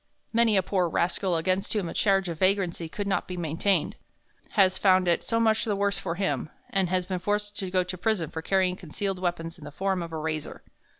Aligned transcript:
Many 0.33 0.57
a 0.57 0.63
poor 0.63 0.89
rascal 0.89 1.35
against 1.37 1.73
whom 1.73 1.87
a 1.87 1.93
charge 1.93 2.27
of 2.27 2.39
vagrancy 2.39 2.89
could 2.89 3.05
not 3.05 3.27
be 3.27 3.37
maintained 3.37 3.97
has 4.53 4.79
found 4.79 5.07
it 5.07 5.23
so 5.23 5.39
much 5.39 5.63
the 5.63 5.75
worse 5.75 5.99
for 5.99 6.15
him, 6.15 6.49
and 6.71 6.89
has 6.89 7.05
been 7.05 7.19
forced 7.19 7.55
to 7.59 7.69
go 7.69 7.83
to 7.83 7.97
prison 7.99 8.31
for 8.31 8.41
carrying 8.41 8.75
concealed 8.75 9.19
weapons 9.19 9.59
in 9.59 9.63
the 9.63 9.69
form 9.71 10.01
of 10.01 10.11
a 10.11 10.17
razor. 10.17 10.63